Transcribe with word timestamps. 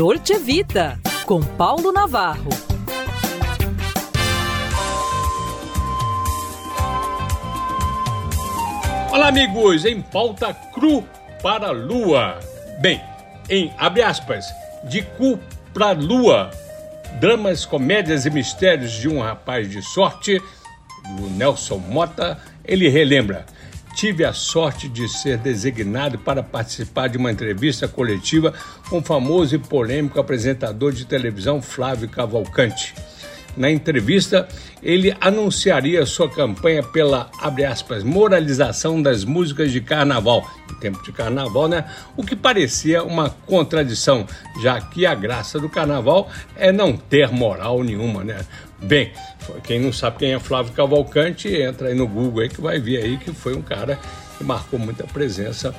Dolce 0.00 0.38
Vita, 0.38 0.98
com 1.26 1.42
Paulo 1.42 1.92
Navarro. 1.92 2.48
Olá, 9.12 9.28
amigos, 9.28 9.84
em 9.84 10.00
pauta 10.00 10.54
cru 10.72 11.04
para 11.42 11.66
a 11.66 11.70
lua. 11.70 12.40
Bem, 12.80 12.98
em 13.50 13.70
abre 13.76 14.00
aspas, 14.00 14.46
de 14.84 15.02
cu 15.02 15.38
para 15.74 15.92
lua, 15.92 16.50
dramas, 17.20 17.66
comédias 17.66 18.24
e 18.24 18.30
mistérios 18.30 18.92
de 18.92 19.06
um 19.06 19.20
rapaz 19.20 19.68
de 19.68 19.82
sorte, 19.82 20.40
do 21.14 21.28
Nelson 21.28 21.76
Mota, 21.76 22.38
ele 22.64 22.88
relembra. 22.88 23.44
Tive 23.94 24.24
a 24.24 24.32
sorte 24.32 24.88
de 24.88 25.08
ser 25.08 25.38
designado 25.38 26.18
para 26.18 26.42
participar 26.42 27.08
de 27.08 27.18
uma 27.18 27.30
entrevista 27.30 27.86
coletiva 27.86 28.54
com 28.88 28.98
o 28.98 29.02
famoso 29.02 29.54
e 29.54 29.58
polêmico 29.58 30.18
apresentador 30.18 30.92
de 30.92 31.04
televisão 31.04 31.60
Flávio 31.60 32.08
Cavalcante. 32.08 32.94
Na 33.56 33.70
entrevista, 33.70 34.48
ele 34.82 35.14
anunciaria 35.20 36.06
sua 36.06 36.30
campanha 36.30 36.82
pela, 36.82 37.30
aspas, 37.68 38.04
moralização 38.04 39.02
das 39.02 39.24
músicas 39.24 39.72
de 39.72 39.80
carnaval, 39.80 40.48
tempo 40.80 41.02
de 41.02 41.12
carnaval, 41.12 41.68
né? 41.68 41.84
O 42.16 42.24
que 42.24 42.34
parecia 42.34 43.04
uma 43.04 43.30
contradição, 43.46 44.26
já 44.62 44.80
que 44.80 45.06
a 45.06 45.14
graça 45.14 45.58
do 45.58 45.68
carnaval 45.68 46.28
é 46.56 46.72
não 46.72 46.96
ter 46.96 47.30
moral 47.30 47.84
nenhuma, 47.84 48.24
né? 48.24 48.40
Bem, 48.82 49.12
quem 49.62 49.78
não 49.78 49.92
sabe 49.92 50.18
quem 50.18 50.32
é 50.32 50.38
Flávio 50.40 50.72
Cavalcante, 50.72 51.48
entra 51.48 51.88
aí 51.88 51.94
no 51.94 52.08
Google 52.08 52.42
aí 52.42 52.48
que 52.48 52.60
vai 52.60 52.80
ver 52.80 53.04
aí 53.04 53.18
que 53.18 53.32
foi 53.32 53.54
um 53.54 53.62
cara 53.62 53.98
que 54.38 54.44
marcou 54.44 54.78
muita 54.78 55.04
presença 55.04 55.74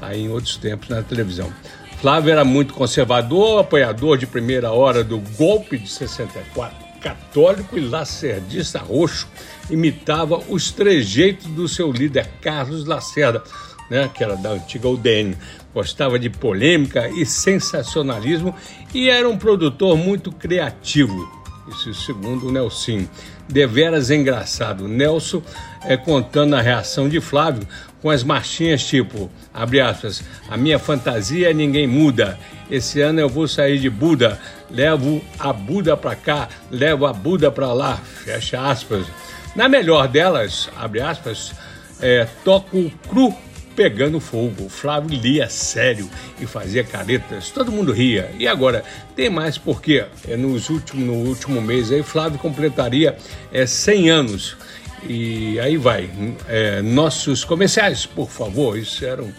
aí 0.00 0.22
em 0.22 0.30
outros 0.30 0.56
tempos 0.56 0.88
na 0.88 1.02
televisão. 1.02 1.52
Flávio 2.00 2.30
era 2.30 2.44
muito 2.44 2.74
conservador, 2.74 3.60
apoiador 3.60 4.18
de 4.18 4.26
primeira 4.26 4.70
hora 4.70 5.02
do 5.02 5.18
golpe 5.36 5.78
de 5.78 5.88
64, 5.88 6.76
católico 7.00 7.76
e 7.76 7.80
lacerdista 7.80 8.78
roxo, 8.78 9.28
imitava 9.70 10.38
os 10.48 10.70
trejeitos 10.70 11.46
do 11.46 11.66
seu 11.66 11.90
líder 11.90 12.28
Carlos 12.40 12.84
Lacerda, 12.84 13.42
né, 13.90 14.10
que 14.12 14.22
era 14.22 14.36
da 14.36 14.50
antiga 14.50 14.88
UDN. 14.88 15.36
Gostava 15.74 16.18
de 16.18 16.30
polêmica 16.30 17.08
e 17.08 17.26
sensacionalismo 17.26 18.54
e 18.94 19.08
era 19.08 19.28
um 19.28 19.36
produtor 19.36 19.96
muito 19.96 20.32
criativo 20.32 21.36
isso 21.68 21.92
segundo 21.94 22.48
o 22.48 22.52
Nelson. 22.52 23.06
Deveras 23.48 24.10
engraçado. 24.10 24.88
Nelson 24.88 25.42
é, 25.84 25.96
contando 25.96 26.54
a 26.54 26.60
reação 26.60 27.08
de 27.08 27.20
Flávio 27.20 27.66
com 28.00 28.10
as 28.10 28.22
marchinhas 28.22 28.84
tipo, 28.84 29.30
abre 29.52 29.80
aspas, 29.80 30.22
a 30.48 30.56
minha 30.56 30.78
fantasia 30.78 31.52
ninguém 31.52 31.86
muda. 31.86 32.38
Esse 32.70 33.00
ano 33.00 33.20
eu 33.20 33.28
vou 33.28 33.48
sair 33.48 33.78
de 33.78 33.88
Buda, 33.88 34.40
levo 34.70 35.20
a 35.38 35.52
Buda 35.52 35.96
para 35.96 36.14
cá, 36.14 36.48
levo 36.70 37.06
a 37.06 37.12
Buda 37.12 37.50
para 37.50 37.72
lá, 37.72 37.96
fecha 37.96 38.60
aspas. 38.60 39.06
Na 39.54 39.68
melhor 39.68 40.08
delas, 40.08 40.68
abre 40.76 41.00
aspas, 41.00 41.54
é, 42.00 42.26
toco 42.44 42.90
cru 43.08 43.34
pegando 43.76 44.18
fogo. 44.18 44.64
O 44.64 44.68
Flávio 44.68 45.16
lia 45.16 45.48
sério 45.50 46.10
e 46.40 46.46
fazia 46.46 46.82
caretas, 46.82 47.50
todo 47.50 47.70
mundo 47.70 47.92
ria. 47.92 48.30
E 48.38 48.48
agora, 48.48 48.82
tem 49.14 49.28
mais 49.28 49.58
porque 49.58 50.04
é, 50.26 50.36
nos 50.36 50.70
últimos, 50.70 51.06
no 51.06 51.12
último 51.12 51.60
mês 51.60 51.92
aí, 51.92 52.02
Flávio 52.02 52.38
completaria 52.38 53.16
é, 53.52 53.66
100 53.66 54.10
anos. 54.10 54.56
E 55.08 55.60
aí 55.60 55.76
vai, 55.76 56.10
é, 56.48 56.82
nossos 56.82 57.44
comerciais, 57.44 58.06
por 58.06 58.28
favor, 58.28 58.76
isso 58.76 59.04
era 59.04 59.22
um, 59.22 59.32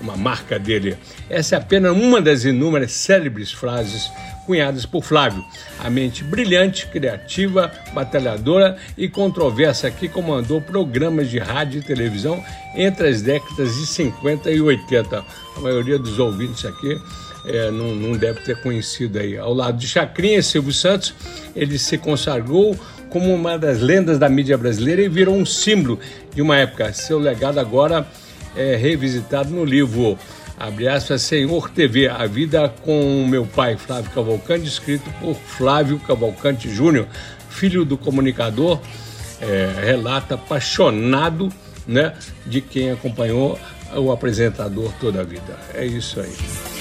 uma 0.00 0.16
marca 0.16 0.58
dele. 0.58 0.96
Essa 1.28 1.56
é 1.56 1.58
apenas 1.58 1.92
uma 1.92 2.20
das 2.20 2.44
inúmeras 2.44 2.92
célebres 2.92 3.52
frases 3.52 4.10
cunhadas 4.46 4.84
por 4.84 5.04
Flávio, 5.04 5.44
a 5.78 5.88
mente 5.88 6.24
brilhante, 6.24 6.86
criativa, 6.86 7.70
batalhadora 7.92 8.76
e 8.98 9.08
controversa 9.08 9.90
que 9.90 10.08
comandou 10.08 10.60
programas 10.60 11.30
de 11.30 11.38
rádio 11.38 11.78
e 11.78 11.84
televisão 11.84 12.42
entre 12.74 13.08
as 13.08 13.22
décadas 13.22 13.76
de 13.76 13.86
50 13.86 14.50
e 14.50 14.60
80. 14.60 15.24
A 15.56 15.60
maioria 15.60 15.98
dos 15.98 16.18
ouvintes 16.18 16.64
aqui 16.64 17.00
é, 17.46 17.70
não, 17.70 17.94
não, 17.94 18.16
deve 18.16 18.40
ter 18.40 18.60
conhecido 18.60 19.18
aí. 19.18 19.38
Ao 19.38 19.54
lado 19.54 19.78
de 19.78 19.86
Chacrinha 19.86 20.38
e 20.38 20.42
Silvio 20.42 20.72
Santos, 20.72 21.14
ele 21.54 21.78
se 21.78 21.96
consagrou 21.96 22.76
como 23.08 23.32
uma 23.34 23.58
das 23.58 23.80
lendas 23.80 24.18
da 24.18 24.28
mídia 24.28 24.56
brasileira 24.56 25.02
e 25.02 25.08
virou 25.08 25.34
um 25.34 25.46
símbolo 25.46 25.98
de 26.34 26.42
uma 26.42 26.56
época. 26.56 26.92
Seu 26.92 27.18
legado 27.18 27.58
agora 27.58 28.06
é 28.56 28.76
revisitado 28.76 29.50
no 29.50 29.64
livro 29.64 30.18
abre 30.60 30.86
aspas, 30.86 31.22
Senhor 31.22 31.70
TV, 31.70 32.06
a 32.06 32.26
vida 32.26 32.68
com 32.82 33.26
meu 33.26 33.46
pai 33.46 33.78
Flávio 33.78 34.10
Cavalcante, 34.10 34.68
escrito 34.68 35.10
por 35.18 35.34
Flávio 35.34 35.98
Cavalcante 36.00 36.68
Júnior, 36.68 37.08
filho 37.48 37.82
do 37.82 37.96
comunicador, 37.96 38.78
é, 39.40 39.72
relata 39.82 40.34
apaixonado 40.34 41.48
né, 41.86 42.14
de 42.44 42.60
quem 42.60 42.90
acompanhou 42.90 43.58
o 43.96 44.12
apresentador 44.12 44.92
toda 45.00 45.22
a 45.22 45.24
vida. 45.24 45.58
É 45.72 45.86
isso 45.86 46.20
aí. 46.20 46.79